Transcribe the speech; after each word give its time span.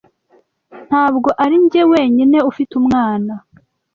Ntabwo 0.87 1.29
arinjye 1.43 1.81
wenyine 1.91 2.37
ufite 2.49 2.71
umwana. 2.81 3.33